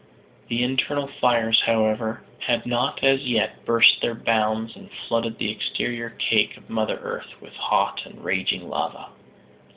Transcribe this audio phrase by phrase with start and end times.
[0.49, 6.09] The internal fires, however, had not as yet burst their bounds and flooded the exterior
[6.09, 9.09] cake of Mother Earth with hot and raging lava.